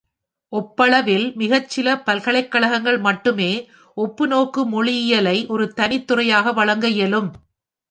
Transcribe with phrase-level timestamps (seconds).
[0.53, 3.51] ஒப்பளவில் மிகச்சில பல்கலைக்கழகங்கள் மட்டுமே
[3.97, 7.29] ஒப்புநோக்கு மொழியியலை ஒரு தனித் துறையாக வழங்க இயலும்.